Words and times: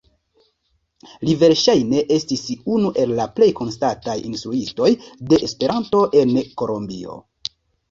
Li 1.27 1.35
verŝajne 1.41 2.01
estis 2.15 2.41
unu 2.77 2.91
el 3.03 3.13
la 3.21 3.29
plej 3.37 3.51
konstantaj 3.61 4.17
instruistoj 4.31 4.91
de 5.29 5.43
Esperanto 5.51 6.03
en 6.25 6.35
Kolombio. 6.65 7.23